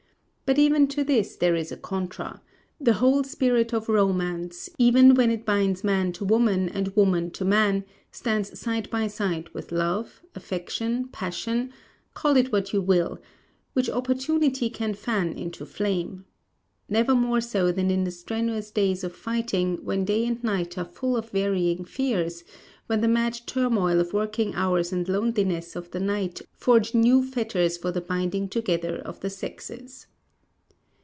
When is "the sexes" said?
29.21-30.07